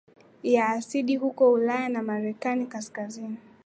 [0.43, 3.37] ya asidi huko Ulaya na Amerika ya Kaskazin